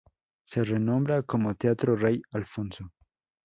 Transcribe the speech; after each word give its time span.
Se 0.45 0.63
renombra 0.63 1.21
como 1.21 1.53
"Teatro 1.53 1.95
Rey 1.95 2.23
Alfonso". 2.31 2.91